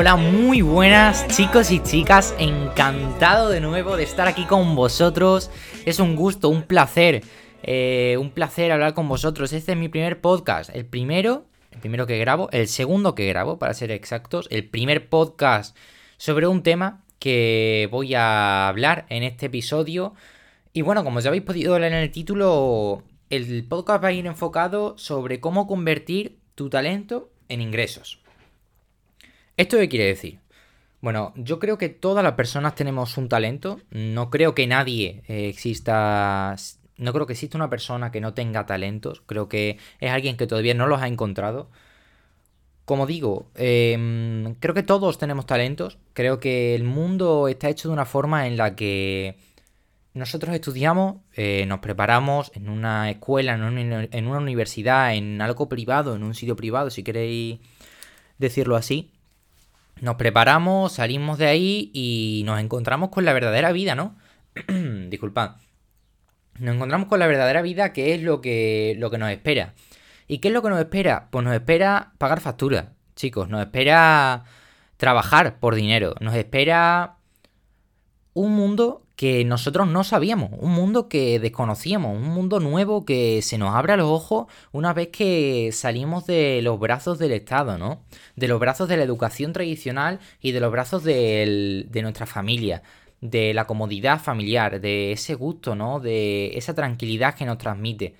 [0.00, 5.50] Hola, muy buenas chicos y chicas, encantado de nuevo de estar aquí con vosotros.
[5.84, 7.22] Es un gusto, un placer,
[7.62, 9.52] eh, un placer hablar con vosotros.
[9.52, 13.58] Este es mi primer podcast, el primero, el primero que grabo, el segundo que grabo,
[13.58, 15.76] para ser exactos, el primer podcast
[16.16, 20.14] sobre un tema que voy a hablar en este episodio.
[20.72, 24.24] Y bueno, como ya habéis podido ver en el título, el podcast va a ir
[24.24, 28.18] enfocado sobre cómo convertir tu talento en ingresos.
[29.60, 30.38] ¿Esto qué quiere decir?
[31.02, 33.78] Bueno, yo creo que todas las personas tenemos un talento.
[33.90, 36.56] No creo que nadie eh, exista.
[36.96, 39.22] No creo que exista una persona que no tenga talentos.
[39.26, 41.68] Creo que es alguien que todavía no los ha encontrado.
[42.86, 45.98] Como digo, em, creo que todos tenemos talentos.
[46.14, 49.36] Creo que el mundo está hecho de una forma en la que
[50.14, 55.68] nosotros estudiamos, eh, nos preparamos en una escuela, en una, en una universidad, en algo
[55.68, 57.60] privado, en un sitio privado, si queréis
[58.38, 59.12] decirlo así
[60.00, 64.16] nos preparamos, salimos de ahí y nos encontramos con la verdadera vida, ¿no?
[65.08, 65.56] Disculpad.
[66.58, 69.74] Nos encontramos con la verdadera vida, que es lo que, lo que nos espera.
[70.26, 71.28] ¿Y qué es lo que nos espera?
[71.30, 72.86] Pues nos espera pagar facturas,
[73.16, 73.48] chicos.
[73.48, 74.44] Nos espera
[74.96, 76.14] trabajar por dinero.
[76.20, 77.16] Nos espera
[78.34, 83.58] un mundo que nosotros no sabíamos, un mundo que desconocíamos, un mundo nuevo que se
[83.58, 88.02] nos abre los ojos una vez que salimos de los brazos del Estado, ¿no?
[88.36, 92.82] De los brazos de la educación tradicional y de los brazos de nuestra familia,
[93.20, 96.00] de la comodidad familiar, de ese gusto, ¿no?
[96.00, 98.14] De esa tranquilidad que nos transmite.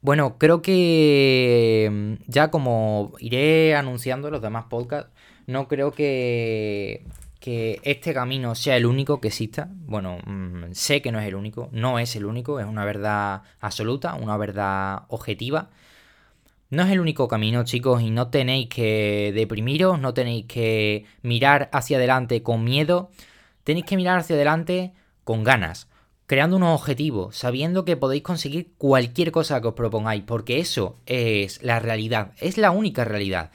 [0.00, 5.12] Bueno, creo que mm, ya como iré anunciando los demás podcasts,
[5.46, 7.04] no creo que
[7.40, 9.68] que este camino sea el único que exista.
[9.70, 13.42] Bueno, mm, sé que no es el único, no es el único, es una verdad
[13.60, 15.70] absoluta, una verdad objetiva.
[16.68, 21.68] No es el único camino, chicos, y no tenéis que deprimiros, no tenéis que mirar
[21.72, 23.10] hacia adelante con miedo,
[23.62, 24.92] tenéis que mirar hacia adelante
[25.22, 25.88] con ganas,
[26.26, 31.62] creando unos objetivos, sabiendo que podéis conseguir cualquier cosa que os propongáis, porque eso es
[31.62, 33.52] la realidad, es la única realidad.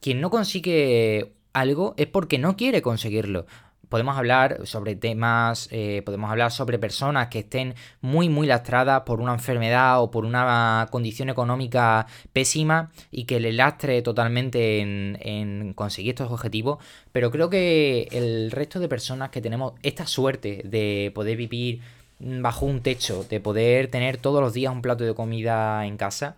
[0.00, 3.46] Quien no consigue algo es porque no quiere conseguirlo.
[3.88, 9.20] Podemos hablar sobre temas, eh, podemos hablar sobre personas que estén muy, muy lastradas por
[9.20, 15.74] una enfermedad o por una condición económica pésima y que le lastre totalmente en, en
[15.74, 16.82] conseguir estos objetivos.
[17.12, 21.80] Pero creo que el resto de personas que tenemos esta suerte de poder vivir
[22.18, 26.36] bajo un techo, de poder tener todos los días un plato de comida en casa,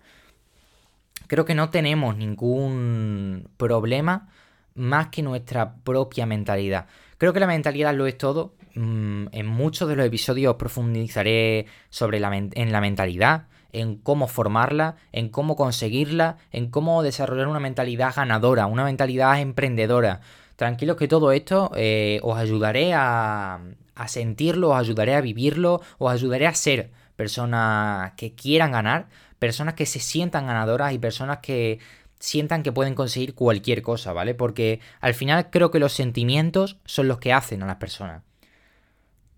[1.27, 4.29] creo que no tenemos ningún problema
[4.77, 6.87] más que nuestra propia mentalidad.
[7.19, 8.55] Creo que la mentalidad lo es todo.
[8.75, 14.97] Mm, en muchos de los episodios profundizaré sobre la, en la mentalidad, en cómo formarla,
[15.13, 20.21] en cómo conseguirla, en cómo desarrollar una mentalidad ganadora, una mentalidad emprendedora.
[20.57, 23.61] Tranquilos que todo esto eh, os ayudaré a,
[23.95, 29.75] a sentirlo, os ayudaré a vivirlo, os ayudaré a ser personas que quieran ganar, personas
[29.75, 31.79] que se sientan ganadoras y personas que
[32.19, 34.35] sientan que pueden conseguir cualquier cosa, ¿vale?
[34.35, 38.23] Porque al final creo que los sentimientos son los que hacen a las personas.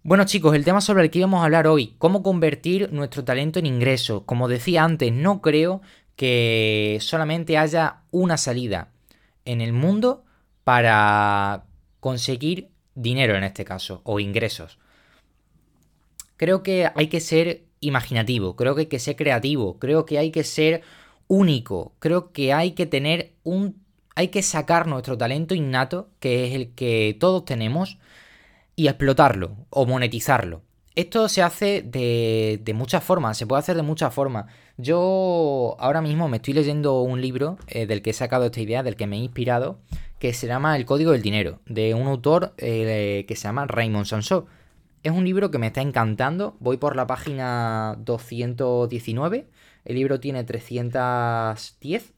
[0.02, 3.58] Bueno chicos, el tema sobre el que íbamos a hablar hoy, cómo convertir nuestro talento
[3.58, 4.24] en ingreso.
[4.24, 5.82] Como decía antes, no creo
[6.16, 8.90] que solamente haya una salida
[9.44, 10.24] en el mundo
[10.64, 11.64] para
[12.00, 14.78] conseguir dinero en este caso, o ingresos.
[16.36, 20.30] Creo que hay que ser imaginativo, creo que hay que ser creativo, creo que hay
[20.30, 20.82] que ser
[21.28, 21.92] único.
[22.00, 23.80] Creo que hay que tener un...
[24.16, 27.98] Hay que sacar nuestro talento innato, que es el que todos tenemos,
[28.74, 30.62] y explotarlo o monetizarlo.
[30.96, 34.46] Esto se hace de, de muchas formas, se puede hacer de muchas formas.
[34.76, 38.82] Yo ahora mismo me estoy leyendo un libro eh, del que he sacado esta idea,
[38.82, 39.78] del que me he inspirado,
[40.18, 44.06] que se llama El Código del Dinero, de un autor eh, que se llama Raymond
[44.06, 44.46] Sansó.
[45.08, 49.48] Es un libro que me está encantando, voy por la página 219
[49.88, 52.14] el libro tiene 310.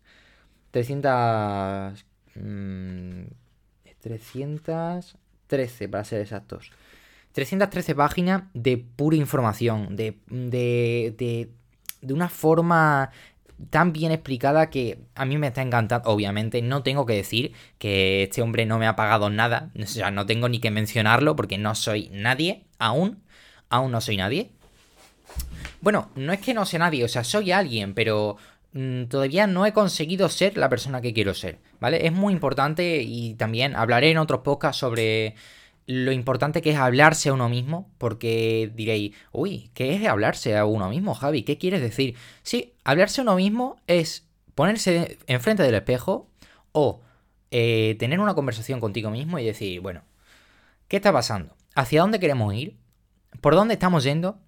[0.73, 2.05] 300...
[4.01, 6.73] 313 para ser exactos.
[7.33, 11.51] 313 páginas de pura información, de, de, de,
[12.01, 13.11] de, una forma
[13.69, 16.09] tan bien explicada que a mí me está encantando.
[16.09, 20.11] Obviamente no tengo que decir que este hombre no me ha pagado nada, o sea,
[20.11, 23.23] no tengo ni que mencionarlo porque no soy nadie, aún,
[23.69, 24.51] aún no soy nadie.
[25.81, 28.37] Bueno, no es que no sea nadie, o sea, soy alguien, pero
[28.73, 32.07] mm, todavía no he conseguido ser la persona que quiero ser, ¿vale?
[32.07, 35.35] Es muy importante y también hablaré en otros podcasts sobre
[35.91, 40.65] lo importante que es hablarse a uno mismo, porque diréis, uy, ¿qué es hablarse a
[40.65, 41.43] uno mismo, Javi?
[41.43, 42.15] ¿Qué quieres decir?
[42.45, 46.29] Sí, hablarse a uno mismo es ponerse enfrente del espejo
[46.71, 47.01] o
[47.51, 50.03] eh, tener una conversación contigo mismo y decir, bueno,
[50.87, 51.57] ¿qué está pasando?
[51.75, 52.77] ¿Hacia dónde queremos ir?
[53.41, 54.39] ¿Por dónde estamos yendo?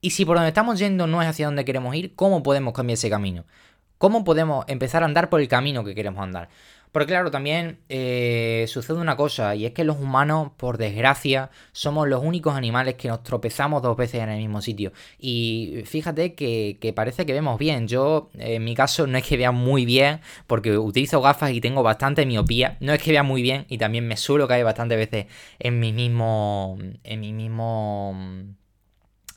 [0.00, 2.94] Y si por donde estamos yendo no es hacia donde queremos ir, ¿cómo podemos cambiar
[2.94, 3.44] ese camino?
[3.98, 6.48] ¿Cómo podemos empezar a andar por el camino que queremos andar?
[6.92, 12.08] Porque claro, también eh, sucede una cosa, y es que los humanos, por desgracia, somos
[12.08, 14.92] los únicos animales que nos tropezamos dos veces en el mismo sitio.
[15.18, 17.86] Y fíjate que, parece que vemos bien.
[17.86, 21.82] Yo, en mi caso, no es que vea muy bien, porque utilizo gafas y tengo
[21.82, 22.76] bastante miopía.
[22.80, 25.26] No es que vea muy bien, y también me suelo caer bastantes veces
[25.60, 26.76] en mi mismo.
[27.04, 28.54] en mi mismo mm,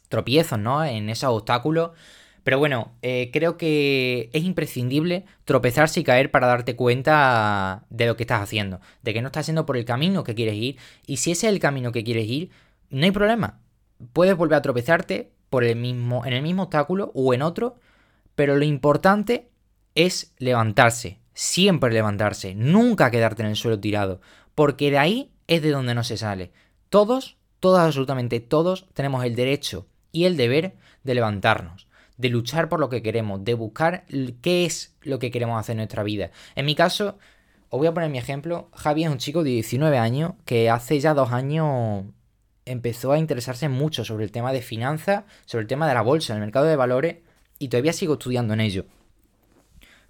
[0.09, 0.83] tropiezos, ¿no?
[0.85, 1.91] En esos obstáculos.
[2.43, 8.17] Pero bueno, eh, creo que es imprescindible tropezarse y caer para darte cuenta de lo
[8.17, 10.77] que estás haciendo, de que no estás yendo por el camino que quieres ir.
[11.07, 12.51] Y si ese es el camino que quieres ir,
[12.89, 13.61] no hay problema.
[14.11, 17.77] Puedes volver a tropezarte por el mismo, en el mismo obstáculo o en otro,
[18.35, 19.49] pero lo importante
[19.95, 24.19] es levantarse, siempre levantarse, nunca quedarte en el suelo tirado,
[24.53, 26.51] porque de ahí es de donde no se sale.
[26.89, 31.87] Todos, todos, absolutamente todos, tenemos el derecho y el deber de levantarnos
[32.23, 34.05] de luchar por lo que queremos, de buscar
[34.41, 36.31] qué es lo que queremos hacer en nuestra vida.
[36.55, 37.17] En mi caso,
[37.67, 38.69] os voy a poner mi ejemplo.
[38.73, 42.05] Javi es un chico de 19 años que hace ya dos años
[42.63, 46.33] empezó a interesarse mucho sobre el tema de finanzas, sobre el tema de la bolsa,
[46.33, 47.17] el mercado de valores,
[47.59, 48.85] y todavía sigo estudiando en ello.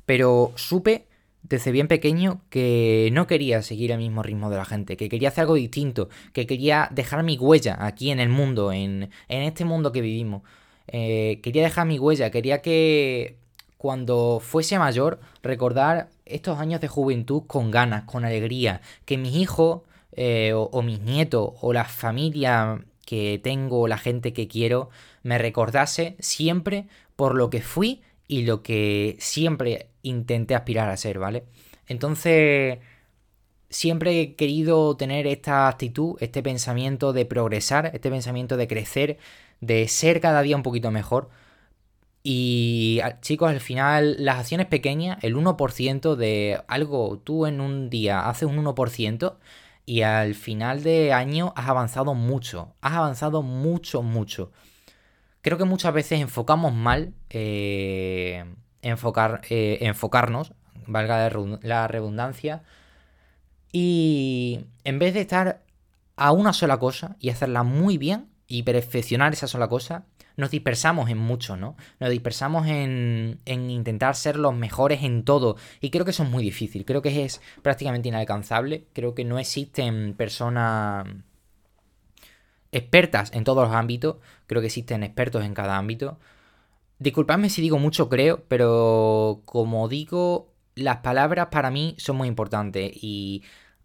[0.06, 1.08] Pero supe
[1.42, 5.30] desde bien pequeño que no quería seguir el mismo ritmo de la gente, que quería
[5.30, 9.66] hacer algo distinto, que quería dejar mi huella aquí en el mundo, en, en este
[9.66, 10.44] mundo que vivimos.
[10.88, 13.38] Eh, quería dejar mi huella, quería que
[13.78, 19.82] cuando fuese mayor recordar estos años de juventud con ganas, con alegría, que mis hijos
[20.14, 24.90] eh, o, mis nietos o la familia que tengo, la gente que quiero,
[25.24, 26.86] me recordase siempre
[27.16, 31.44] por lo que fui y lo que siempre intenté aspirar a ser, ¿vale?
[31.88, 32.80] Entonces,
[33.70, 39.18] siempre he querido tener esta actitud, este pensamiento de progresar, este pensamiento de crecer,
[39.66, 41.30] de ser cada día un poquito mejor.
[42.24, 48.30] Y chicos, al final las acciones pequeñas, el 1% de algo, tú en un día
[48.30, 49.36] haces un 1%
[49.86, 54.52] y al final de año has avanzado mucho, has avanzado mucho, mucho.
[55.42, 58.46] Creo que muchas veces enfocamos mal, eh,
[58.82, 60.54] enfocar, eh, enfocarnos,
[60.88, 61.30] valga
[61.62, 62.64] la redundancia,
[63.74, 65.64] y en vez de estar
[66.16, 70.06] a una sola cosa y hacerla muy bien, y perfeccionar esa sola cosa,
[70.38, 71.76] nos dispersamos en mucho, ¿no?
[72.00, 75.58] Nos dispersamos en, en, intentar ser los mejores en todo.
[75.82, 76.86] Y creo que eso es muy difícil.
[76.86, 78.86] Creo que es prácticamente inalcanzable.
[78.94, 81.08] Creo que no existen personas
[82.72, 84.18] expertas en todos los ámbitos.
[84.46, 86.20] Creo que existen expertos en cada ámbito.
[87.00, 92.92] Disculpadme si digo mucho, creo, pero como digo, las palabras para mí son muy importantes.
[93.02, 93.42] Y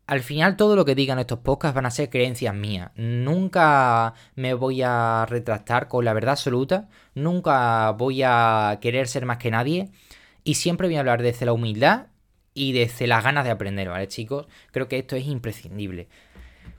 [0.09, 2.91] al final todo lo que digan estos podcasts van a ser creencias mías.
[2.97, 6.89] Nunca me voy a retractar con la verdad absoluta.
[7.15, 9.91] Nunca voy a querer ser más que nadie.
[10.45, 12.07] Y siempre voy a hablar desde la humildad
[12.55, 14.47] y desde las ganas de aprender, ¿vale, chicos?
[14.73, 16.09] Creo que esto es imprescindible.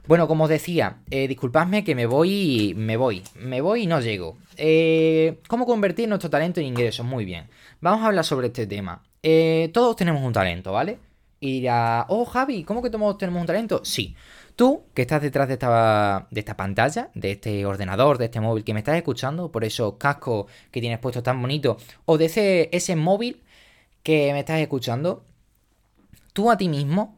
[0.07, 4.01] Bueno, como os decía, eh, disculpadme que me voy, me voy, me voy y no
[4.01, 4.39] llego.
[4.57, 7.05] Eh, ¿Cómo convertir nuestro talento en ingresos?
[7.05, 7.47] Muy bien.
[7.79, 9.03] Vamos a hablar sobre este tema.
[9.21, 10.97] Eh, todos tenemos un talento, ¿vale?
[11.39, 13.81] Y dirá, oh Javi, ¿cómo que todos tenemos un talento?
[13.83, 14.15] Sí.
[14.55, 18.65] Tú, que estás detrás de esta, de esta pantalla, de este ordenador, de este móvil
[18.65, 22.69] que me estás escuchando, por esos cascos que tienes puesto tan bonito, o de ese,
[22.73, 23.41] ese móvil
[24.03, 25.23] que me estás escuchando,
[26.33, 27.17] tú a ti mismo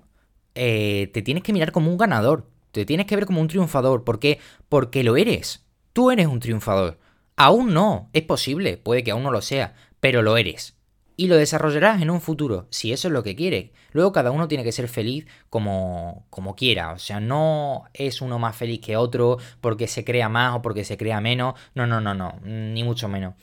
[0.54, 4.04] eh, te tienes que mirar como un ganador, te tienes que ver como un triunfador.
[4.04, 4.40] ¿Por qué?
[4.70, 5.66] Porque lo eres.
[5.94, 7.00] Tú eres un triunfador.
[7.36, 10.76] Aún no, es posible, puede que aún no lo sea, pero lo eres
[11.22, 13.70] y lo desarrollarás en un futuro, si eso es lo que quieres.
[13.92, 18.40] Luego cada uno tiene que ser feliz como, como quiera, o sea, no es uno
[18.40, 22.02] más feliz que otro porque se crea más o porque se crea menos, no, no,
[22.02, 23.36] no, no, ni mucho menos.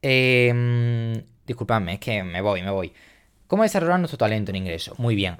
[0.00, 2.90] Eh, disculpadme, es que me voy, me voy.
[3.48, 4.94] ¿Cómo desarrollar nuestro talento en ingreso?
[4.96, 5.36] Muy bien.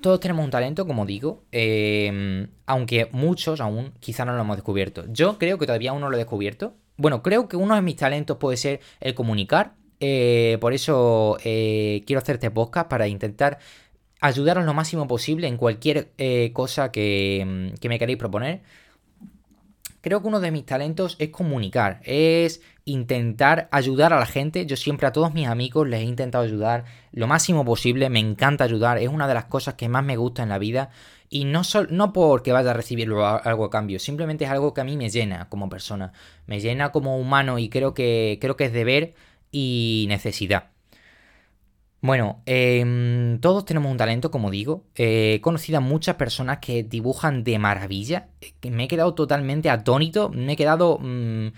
[0.00, 5.04] Todos tenemos un talento, como digo, em, aunque muchos aún quizá no lo hemos descubierto.
[5.08, 6.74] Yo creo que todavía aún no lo he descubierto.
[6.96, 12.02] Bueno, creo que uno de mis talentos puede ser el comunicar, eh, por eso eh,
[12.06, 13.58] quiero hacerte podcast para intentar
[14.20, 18.62] ayudaros lo máximo posible en cualquier eh, cosa que, mm, que, me queréis proponer.
[20.00, 24.64] Creo que uno de mis talentos es comunicar, es intentar ayudar a la gente.
[24.64, 28.64] Yo siempre a todos mis amigos les he intentado ayudar lo máximo posible, me encanta
[28.64, 30.90] ayudar, es una de las cosas que más me gusta en la vida
[31.28, 34.84] y no, no porque vaya a recibir algo a cambio, simplemente es algo que a
[34.84, 36.12] mí me llena como persona,
[36.46, 39.14] me llena como humano y creo que, creo que es deber
[39.50, 40.70] y necesidad.
[42.02, 44.84] Bueno, em, todos tenemos un talento, como digo.
[44.94, 48.28] he conocido a muchas personas que dibujan de maravilla.
[48.62, 50.30] Me he quedado totalmente atónito.
[50.30, 51.48] Me he quedado mm,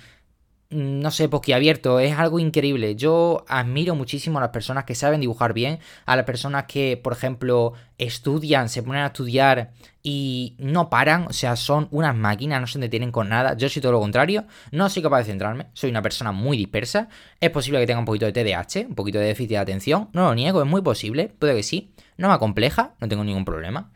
[0.72, 2.96] no sé, abierto, es algo increíble.
[2.96, 7.12] Yo admiro muchísimo a las personas que saben dibujar bien, a las personas que, por
[7.12, 12.66] ejemplo, estudian, se ponen a estudiar y no paran, o sea, son unas máquinas, no
[12.66, 13.56] se detienen con nada.
[13.56, 17.08] Yo soy todo lo contrario, no soy capaz de centrarme, soy una persona muy dispersa.
[17.40, 20.24] Es posible que tenga un poquito de TDAH, un poquito de déficit de atención, no
[20.24, 21.92] lo niego, es muy posible, puede que sí.
[22.16, 23.92] No me acompleja, no tengo ningún problema.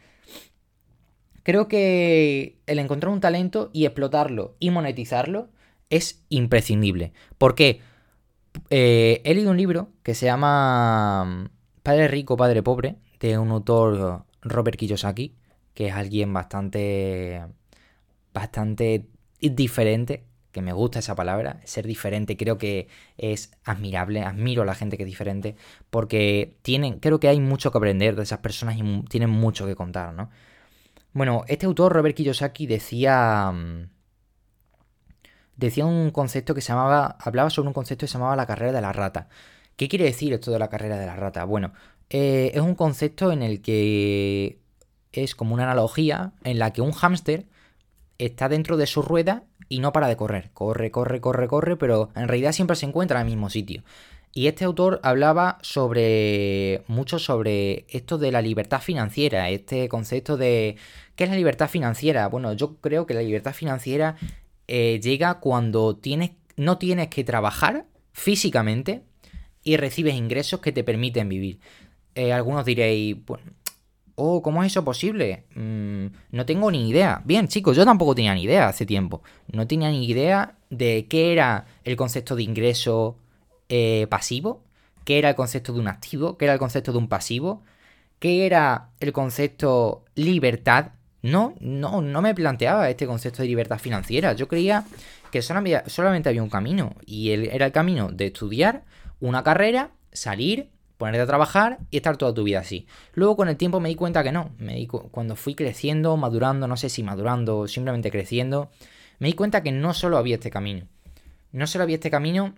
[1.42, 5.50] Creo que el encontrar un talento y explotarlo y monetizarlo
[5.90, 7.12] es imprescindible.
[7.38, 7.80] Porque
[8.70, 11.48] eh, he leído un libro que se llama mm,
[11.82, 15.34] Padre Rico, Padre Pobre, de un autor Robert Kiyosaki,
[15.74, 17.44] que es alguien bastante,
[18.32, 19.06] bastante
[19.40, 22.88] diferente, que me gusta esa palabra, ser diferente, creo que
[23.18, 25.54] es admirable, admiro a la gente que es diferente,
[25.90, 29.76] porque tienen, creo que hay mucho que aprender de esas personas y tienen mucho que
[29.76, 30.30] contar, ¿no?
[31.12, 33.52] Bueno, este autor, Robert Kiyosaki, decía...
[35.56, 38.72] Decía un concepto que se llamaba, hablaba sobre un concepto que se llamaba la carrera
[38.72, 39.28] de la rata.
[39.76, 41.44] ¿Qué quiere decir esto de la carrera de la rata?
[41.44, 41.72] Bueno,
[42.10, 44.58] eh, es un concepto en el que
[45.12, 47.46] es como una analogía en la que un hámster
[48.18, 50.50] está dentro de su rueda y no para de correr.
[50.52, 53.82] Corre, corre, corre, corre, pero en realidad siempre se encuentra en el mismo sitio.
[54.32, 60.76] Y este autor hablaba sobre mucho sobre esto de la libertad financiera, este concepto de
[61.14, 62.28] ¿qué es la libertad financiera?
[62.28, 64.16] Bueno, yo creo que la libertad financiera
[64.68, 69.02] eh, llega cuando tienes, no tienes que trabajar físicamente
[69.62, 71.60] y recibes ingresos que te permiten vivir.
[72.14, 73.16] Eh, algunos diréis,
[74.14, 75.44] oh, ¿cómo es eso posible?
[75.54, 77.22] Mm, no tengo ni idea.
[77.24, 79.22] Bien, chicos, yo tampoco tenía ni idea hace tiempo.
[79.52, 83.18] No tenía ni idea de qué era el concepto de ingreso
[83.68, 84.64] eh, pasivo,
[85.04, 87.62] qué era el concepto de un activo, qué era el concepto de un pasivo,
[88.18, 90.92] qué era el concepto libertad,
[91.22, 94.32] no, no, no me planteaba este concepto de libertad financiera.
[94.34, 94.84] Yo creía
[95.30, 96.94] que solamente había un camino.
[97.04, 98.84] Y era el camino de estudiar
[99.20, 102.86] una carrera, salir, ponerte a trabajar y estar toda tu vida así.
[103.14, 104.50] Luego con el tiempo me di cuenta que no.
[104.58, 108.70] Me cuando fui creciendo, madurando, no sé si madurando o simplemente creciendo,
[109.18, 110.86] me di cuenta que no solo había este camino.
[111.52, 112.54] No solo había este camino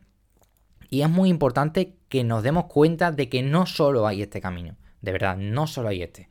[0.91, 4.77] y es muy importante que nos demos cuenta de que no solo hay este camino.
[5.00, 6.29] De verdad, no solo hay este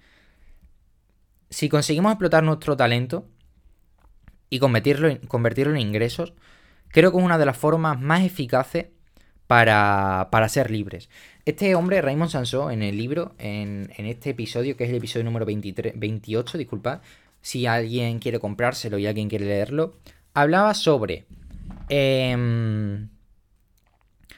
[1.49, 3.25] si conseguimos explotar nuestro talento
[4.49, 6.33] y convertirlo en, en ingresos,
[6.89, 8.87] creo que es una de las formas más eficaces
[9.47, 11.09] para, ser libres.
[11.45, 15.45] Este hombre, Raymond Sansó, en el libro, en, este episodio, que es el episodio número
[15.45, 17.01] 23, 28, disculpad,
[17.41, 19.97] si alguien quiere comprárselo y alguien quiere leerlo,
[20.33, 21.25] hablaba sobre...
[21.89, 23.09] Em,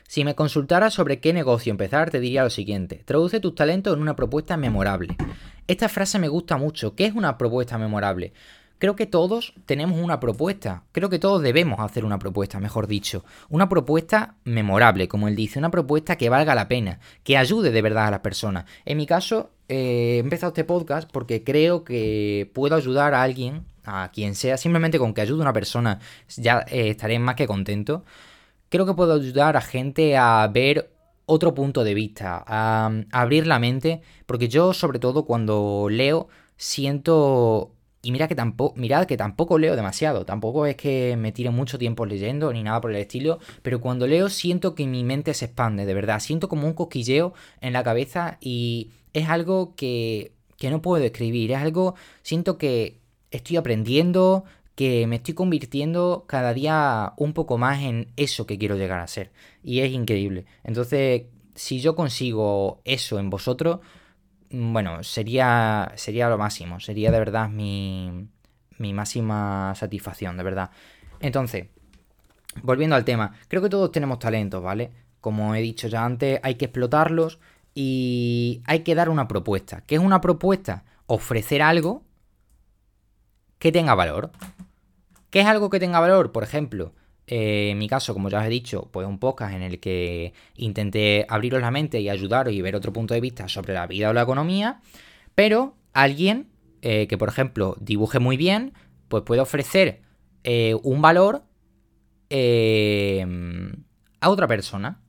[0.09, 3.03] si me consultara sobre qué negocio empezar, te diría lo siguiente.
[3.05, 5.15] Traduce tus talentos en una propuesta memorable.
[5.67, 6.95] Esta frase me gusta mucho.
[6.95, 8.33] ¿Qué es una propuesta memorable?
[8.79, 10.81] Creo que todos tenemos una propuesta.
[10.93, 13.23] Creo que todos debemos hacer una propuesta, mejor dicho.
[13.49, 15.59] Una propuesta memorable, como él dice.
[15.59, 18.65] Una propuesta que valga la pena, que ayude de verdad a las personas.
[18.85, 23.63] En mi caso, eh, he empezado este podcast porque creo que puedo ayudar a alguien,
[23.83, 25.99] a quien sea, simplemente con que ayude a una persona,
[26.35, 28.03] ya eh, estaré más que contento.
[28.69, 30.91] Creo que puedo ayudar a gente a ver
[31.25, 37.71] otro punto de vista, a, abrir la mente, porque yo sobre todo cuando leo siento
[38.01, 41.77] y mira que tampoco, mirad que tampoco leo demasiado, tampoco es que me tire mucho
[41.77, 45.45] tiempo leyendo ni nada por el estilo, pero cuando leo siento que mi mente se
[45.45, 50.69] expande, de verdad, siento como un cosquilleo en la cabeza y es algo que, que
[50.69, 52.99] no puedo escribir, es algo, siento que
[53.31, 54.45] estoy aprendiendo,
[54.79, 59.07] que me estoy convirtiendo cada día un poco más en eso que quiero llegar a
[59.07, 59.29] ser.
[59.61, 60.45] Y es increíble.
[60.63, 63.81] Entonces, si yo consigo eso en vosotros,
[64.51, 66.79] mm, bueno, sería, sería lo máximo.
[66.79, 68.29] Sería de verdad mi,
[68.77, 70.69] mi máxima satisfacción, de verdad.
[71.19, 71.67] Entonces,
[72.63, 74.91] volviendo al tema, creo que todos tenemos talentos, ¿vale?
[75.19, 77.39] Como he dicho ya antes, hay que explotarlos
[77.75, 79.83] y hay que dar una propuesta.
[79.85, 80.85] ¿Qué es una propuesta?
[81.05, 82.03] Ofrecer algo
[83.57, 84.31] que tenga valor.
[85.29, 86.31] ¿Qué es algo que tenga valor?
[86.31, 86.93] Por ejemplo,
[87.27, 90.33] eh, en mi caso, como ya os he dicho, pues un podcast en el que
[90.55, 94.09] intenté abriros la mente y ayudaros y ver otro punto de vista sobre la vida
[94.09, 94.81] o la economía,
[95.35, 96.49] pero alguien
[96.81, 98.73] eh, que, por ejemplo, dibuje muy bien,
[99.07, 100.01] pues puede ofrecer
[100.43, 101.43] eh, un valor
[104.21, 105.01] a otra persona.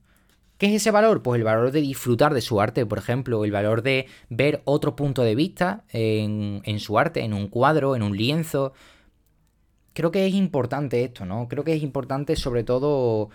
[0.59, 1.23] ¿Qué es ese valor?
[1.23, 4.95] Pues el valor de disfrutar de su arte, por ejemplo, el valor de ver otro
[4.95, 8.73] punto de vista en su arte, en un cuadro, en un lienzo.
[9.93, 11.47] Creo que es importante esto, ¿no?
[11.47, 13.29] Creo que es importante sobre todo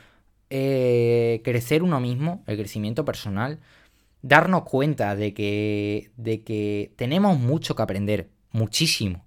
[0.51, 3.61] eh, crecer uno mismo, el crecimiento personal,
[4.23, 9.25] darnos cuenta de que, de que tenemos mucho que aprender, muchísimo.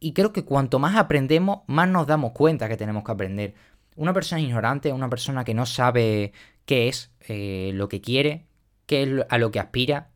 [0.00, 3.54] Y creo que cuanto más aprendemos, más nos damos cuenta que tenemos que aprender.
[3.96, 6.32] Una persona ignorante, una persona que no sabe
[6.66, 8.44] qué es eh, lo que quiere,
[8.86, 10.10] qué es a lo que aspira,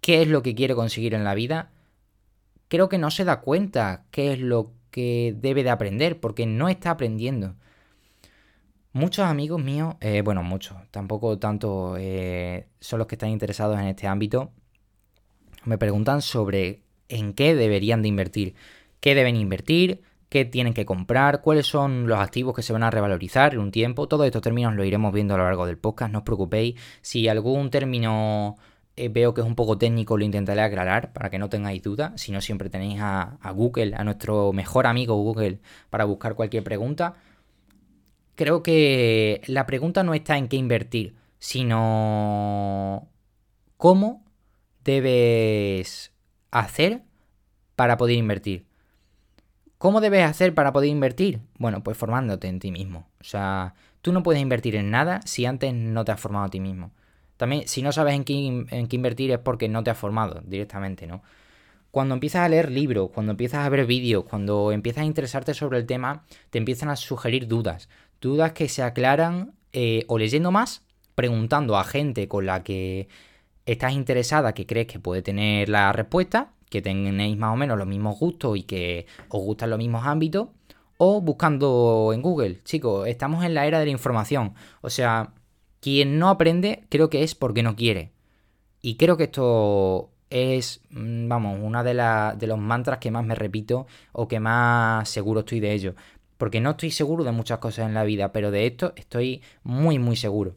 [0.00, 1.70] qué es lo que quiere conseguir en la vida,
[2.68, 6.68] creo que no se da cuenta qué es lo que debe de aprender, porque no
[6.68, 7.56] está aprendiendo.
[8.92, 13.86] Muchos amigos míos, eh, bueno, muchos, tampoco tanto eh, son los que están interesados en
[13.86, 14.52] este ámbito,
[15.64, 18.54] me preguntan sobre en qué deberían de invertir,
[19.00, 22.90] qué deben invertir, qué tienen que comprar, cuáles son los activos que se van a
[22.90, 24.08] revalorizar en un tiempo.
[24.08, 26.74] Todos estos términos los iremos viendo a lo largo del podcast, no os preocupéis.
[27.02, 28.56] Si algún término
[28.96, 32.12] eh, veo que es un poco técnico, lo intentaré aclarar para que no tengáis duda.
[32.16, 36.64] Si no, siempre tenéis a, a Google, a nuestro mejor amigo Google, para buscar cualquier
[36.64, 37.14] pregunta
[38.34, 43.08] creo que la pregunta no está en qué invertir, sino
[43.76, 44.24] cómo
[44.84, 46.12] debes
[46.50, 47.02] hacer
[47.76, 48.66] para poder invertir.
[49.78, 51.40] ¿Cómo debes hacer para poder invertir?
[51.58, 53.08] Bueno, pues formándote en ti mismo.
[53.20, 56.50] O sea, tú no puedes invertir en nada si antes no te has formado a
[56.50, 56.92] ti mismo.
[57.42, 58.32] También, si no sabes en qué,
[58.96, 61.22] invertir es porque no te has formado directamente, ¿no?
[61.90, 65.78] Cuando empiezas a leer libros, cuando empiezas a ver vídeos, cuando empiezas a interesarte sobre
[65.78, 67.88] el tema, te empiezan a sugerir dudas
[68.20, 70.82] dudas que se aclaran eh, o leyendo más,
[71.16, 73.08] preguntando a gente con la que
[73.66, 77.88] estás interesada, que crees que puede tener la respuesta, que tenéis más o menos los
[77.88, 80.48] mismos gustos y que os gustan los mismos ámbitos,
[80.96, 82.62] o buscando en Google.
[82.62, 84.54] Chicos, estamos en la era de la información.
[84.80, 85.32] O sea,
[85.82, 88.12] quien no aprende creo que es porque no quiere.
[88.80, 91.92] Y creo que esto es, mm, vamos, una de,
[92.38, 95.94] de los mantras que más me repito o que más seguro estoy de ello
[96.42, 100.00] porque no estoy seguro de muchas cosas en la vida, pero de esto estoy muy,
[100.00, 100.56] muy seguro.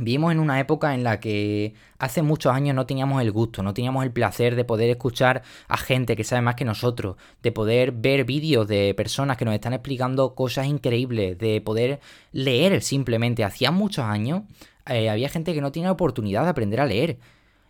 [0.00, 3.74] Vivimos en una época en la que hace muchos años no teníamos el gusto, no
[3.74, 7.92] teníamos el placer de poder escuchar a gente que sabe más que nosotros, de poder
[7.92, 12.00] ver vídeos de personas que nos están explicando cosas increíbles, de poder
[12.32, 13.44] leer simplemente.
[13.44, 14.44] Hacía muchos años
[14.86, 17.18] eh, había gente que no tenía oportunidad de aprender a leer.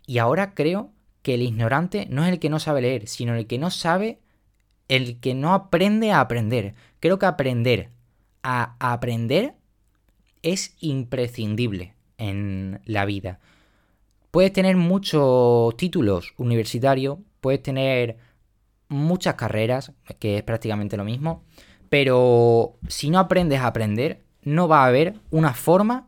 [0.06, 3.48] Y ahora creo que el ignorante no es el que no sabe leer, sino el
[3.48, 4.20] que no sabe
[4.86, 6.74] el que no aprende a aprender.
[7.00, 7.90] Creo que aprender
[8.44, 9.54] a aprender
[10.42, 13.40] es imprescindible en la vida.
[14.30, 18.18] Puedes tener muchos títulos universitarios, puedes tener
[18.88, 21.42] muchas carreras, que es prácticamente lo mismo,
[21.88, 26.06] pero si no aprendes a aprender, no va a haber una forma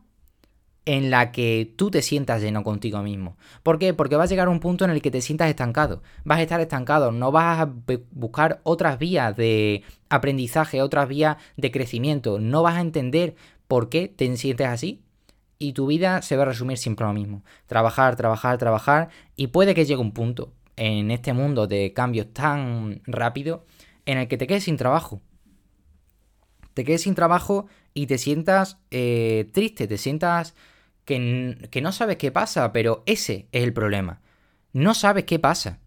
[0.85, 3.37] en la que tú te sientas lleno contigo mismo.
[3.63, 3.93] ¿Por qué?
[3.93, 6.03] Porque vas a llegar un punto en el que te sientas estancado.
[6.25, 7.73] Vas a estar estancado, no vas a
[8.11, 12.39] buscar otras vías de aprendizaje, otras vías de crecimiento.
[12.39, 13.35] No vas a entender
[13.67, 15.01] por qué te sientes así.
[15.59, 17.43] Y tu vida se va a resumir siempre lo mismo.
[17.67, 19.09] Trabajar, trabajar, trabajar.
[19.35, 23.65] Y puede que llegue un punto en este mundo de cambios tan rápido
[24.05, 25.21] en el que te quedes sin trabajo.
[26.73, 30.55] Te quedes sin trabajo y te sientas eh, triste, te sientas
[31.05, 34.21] que, no sabes qué pasa, pero ese es el problema.
[34.71, 35.79] No sabes qué pasa.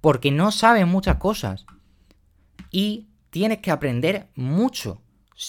[0.00, 1.64] Porque no sabes muchas cosas.
[2.70, 5.00] Y tienes que aprender mucho.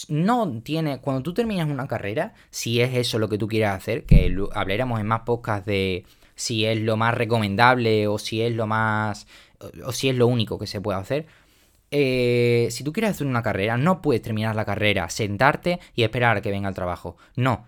[0.08, 1.00] No tiene.
[1.00, 5.00] Cuando tú terminas una carrera, si es eso lo que tú quieras hacer, que hablaremos
[5.00, 9.26] en más podcasts de si es lo más recomendable o si es lo más.
[9.84, 11.26] o si es lo único que se puede hacer.
[11.90, 16.36] Eh, si tú quieres hacer una carrera, no puedes terminar la carrera, sentarte y esperar
[16.36, 17.16] a que venga el trabajo.
[17.36, 17.66] No.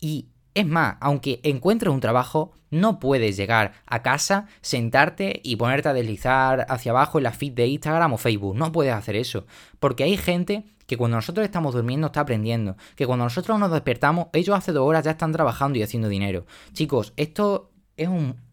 [0.00, 5.88] Y es más, aunque encuentres un trabajo, no puedes llegar a casa, sentarte y ponerte
[5.88, 8.56] a deslizar hacia abajo en la feed de Instagram o Facebook.
[8.56, 9.46] No puedes hacer eso.
[9.78, 12.74] Porque hay gente que cuando nosotros estamos durmiendo está aprendiendo.
[12.96, 16.46] Que cuando nosotros nos despertamos, ellos hace dos horas ya están trabajando y haciendo dinero.
[16.72, 18.08] Chicos, esto es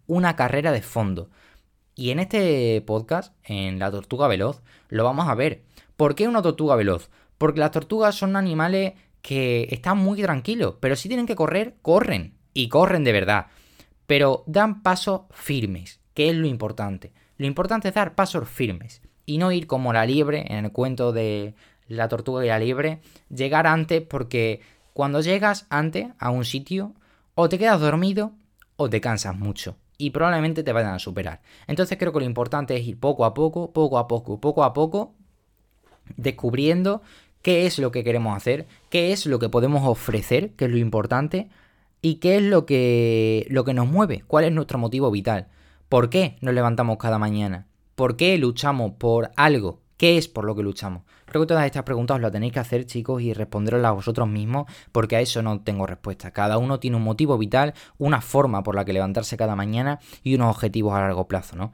[0.06, 1.30] una carrera de fondo.
[1.96, 5.64] Y en este podcast, en la tortuga veloz, lo vamos a ver.
[5.96, 7.10] ¿Por qué una tortuga veloz?
[7.38, 12.34] Porque las tortugas son animales que están muy tranquilos, pero si tienen que correr, corren.
[12.54, 13.48] Y corren de verdad.
[14.08, 17.14] Pero dan pasos firmes, que es lo importante.
[17.38, 21.14] Lo importante es dar pasos firmes y no ir como la liebre en el cuento
[21.14, 21.56] de
[21.88, 24.62] la tortuga y la llegar antes porque
[24.94, 26.94] cuando llegas antes a un sitio
[27.36, 28.32] o te quedas dormido
[28.78, 31.42] o te cansas mucho y probablemente te vayan a superar.
[31.68, 34.74] Entonces creo que lo importante es ir poco a poco, poco a poco, poco a
[34.74, 35.14] poco
[36.18, 37.02] descubriendo
[37.42, 40.78] qué es lo que queremos hacer, qué es lo que podemos ofrecer, que es lo
[40.78, 41.50] importante,
[42.02, 45.48] y qué es lo que, lo que nos mueve, cuál es nuestro motivo vital,
[45.90, 50.56] por qué nos levantamos cada mañana, por qué luchamos por algo, qué es por lo
[50.56, 51.04] que luchamos.
[51.36, 54.26] Creo que todas estas preguntas os las tenéis que hacer, chicos, y responderlas a vosotros
[54.26, 56.32] mismos, porque a eso no tengo respuesta.
[56.32, 60.34] Cada uno tiene un motivo vital, una forma por la que levantarse cada mañana y
[60.36, 61.74] unos objetivos a largo plazo, ¿no?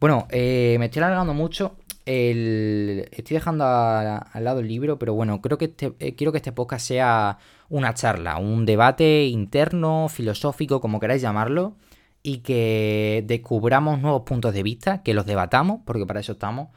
[0.00, 1.76] Bueno, eh, me estoy alargando mucho.
[2.04, 6.50] Estoy dejando al lado el libro, pero bueno, creo que este, eh, quiero que este
[6.50, 11.76] podcast sea una charla, un debate interno, filosófico, como queráis llamarlo,
[12.24, 16.70] y que descubramos nuevos puntos de vista, que los debatamos, porque para eso estamos,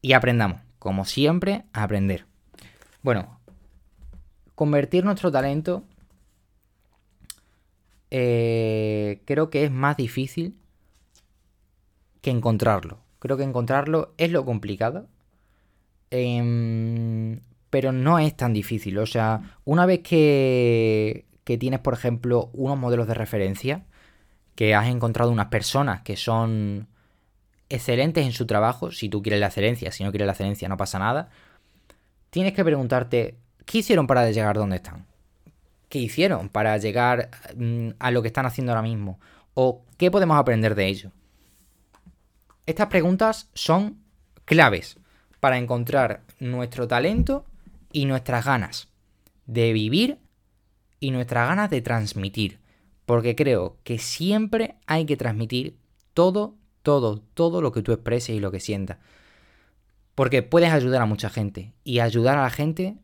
[0.00, 2.24] y aprendamos, como siempre, a aprender.
[3.02, 3.38] Bueno,
[4.54, 5.84] convertir nuestro talento
[8.10, 10.56] eh, creo que es más difícil
[12.22, 13.00] que encontrarlo.
[13.18, 15.08] Creo que encontrarlo es lo complicado.
[16.10, 18.96] Em, pero no es tan difícil.
[18.96, 23.84] O sea, una vez que, que tienes, por ejemplo, unos modelos de referencia,
[24.54, 26.88] que has encontrado unas personas que son
[27.68, 30.76] excelentes en su trabajo, si tú quieres la excelencia, si no quieres la excelencia no
[30.76, 31.28] pasa nada,
[32.30, 35.06] tienes que preguntarte, ¿qué hicieron para llegar donde están?
[35.88, 39.18] ¿Qué hicieron para llegar mm, a lo que están haciendo ahora mismo?
[39.54, 41.12] ¿O qué podemos aprender de ello?
[42.66, 43.98] Estas preguntas son
[44.44, 44.98] claves
[45.40, 47.46] para encontrar nuestro talento
[47.92, 48.88] y nuestras ganas
[49.46, 50.18] de vivir
[51.00, 52.60] y nuestras ganas de transmitir.
[53.06, 55.78] Porque creo que siempre hay que transmitir
[56.12, 56.57] todo,
[56.88, 58.96] todo, todo lo que tú expreses y lo que sientas.
[60.14, 61.74] Porque puedes ayudar a mucha gente.
[61.84, 62.96] Y ayudar a la gente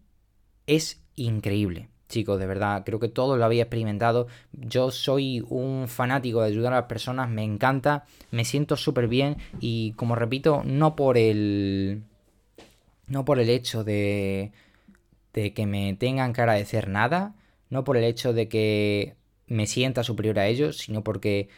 [0.67, 1.91] es increíble.
[2.09, 4.27] Chicos, de verdad, creo que todos lo habéis experimentado.
[4.53, 9.37] Yo soy un fanático de ayudar a las personas, me encanta, me siento súper bien
[9.61, 12.05] y como repito, no por el...
[13.07, 14.53] No por el hecho de,
[15.35, 17.35] de que me tengan que agradecer nada,
[17.69, 19.15] no por el hecho de que
[19.47, 21.51] me sienta superior a ellos, sino porque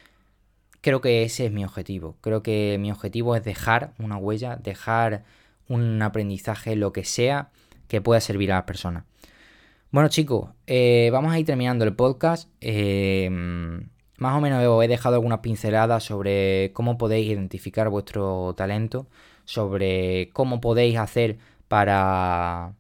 [0.87, 2.17] creo que ese es mi objetivo.
[2.21, 5.25] Creo que mi objetivo es dejar una huella, dejar
[5.69, 7.51] un aprendizaje, lo que sea,
[7.89, 9.03] que pueda servir a las personas.
[9.91, 12.49] Bueno chicos, eh, vamos a ir terminando el podcast.
[12.61, 13.29] Eh,
[14.19, 19.09] más o menos os he dejado algunas pinceladas sobre cómo podéis identificar vuestro talento,
[19.45, 22.75] sobre cómo podéis hacer para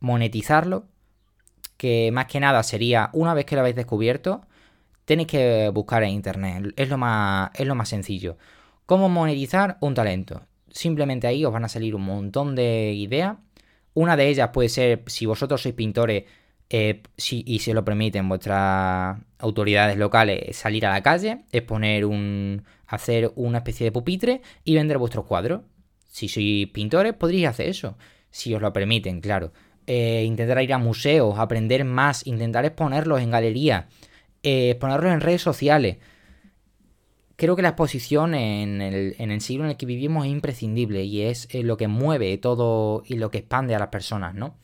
[0.00, 0.86] monetizarlo,
[1.76, 4.42] que más que nada sería, una vez que lo habéis descubierto,
[5.08, 8.36] tenéis que buscar en internet, es lo más, es lo más sencillo.
[8.84, 10.42] ¿Cómo monetizar un talento?
[10.70, 13.36] Simplemente ahí os van a salir un montón de ideas
[13.98, 16.22] una de ellas puede ser, si vosotros sois pintores
[16.70, 22.62] eh, y se lo permiten vuestras autoridades locales, salir a la calle, exponer un.
[22.86, 25.62] hacer una especie de pupitre y vender vuestros cuadros.
[26.06, 27.98] Si sois pintores, podríais hacer eso.
[28.30, 29.52] Si os lo permiten, claro.
[29.88, 33.86] Eh, intentar ir a museos, aprender más, intentar exponerlos en galerías,
[34.42, 35.98] eh, en redes sociales
[37.38, 41.48] creo que la exposición en el, siglo en el que vivimos es imprescindible y es,
[41.54, 44.56] lo que mueve todo y lo que expande a las personas, ¿no?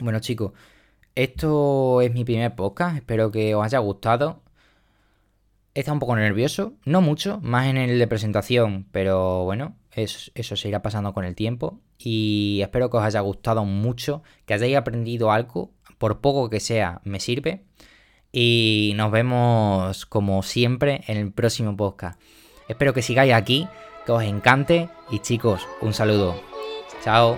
[0.00, 0.52] Bueno, chicos,
[1.14, 4.42] esto es mi primer podcast, espero que os haya gustado.
[5.74, 10.30] He estado un poco nervioso, no mucho, más en el de presentación, pero bueno, eso,
[10.34, 11.78] eso se irá pasando con el tiempo.
[11.98, 17.02] Y espero que os haya gustado mucho, que hayáis aprendido algo, por poco que sea,
[17.04, 17.66] me sirve.
[18.32, 22.20] Y nos vemos como siempre en el próximo podcast.
[22.68, 23.66] Espero que sigáis aquí,
[24.06, 26.40] que os encante y chicos, un saludo.
[27.02, 27.36] Chao.